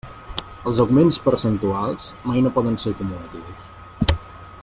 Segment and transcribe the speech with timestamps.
[0.69, 3.65] Els augments percentuals mai no poden ser acumulatius.